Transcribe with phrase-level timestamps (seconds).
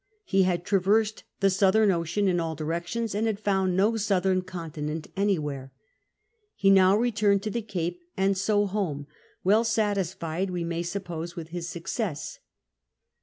[0.25, 5.05] He had traversed the southern ocean in all directions and had found no southern continent
[5.15, 5.73] anywhere.
[6.55, 9.05] He now returned to the Capo, and so home,
[9.43, 12.39] well satisfied, we may suppose, with his success.